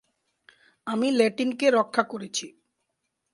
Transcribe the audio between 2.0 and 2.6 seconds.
করেছি।